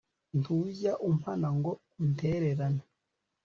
[0.39, 2.83] ntujya umpana ngo untererane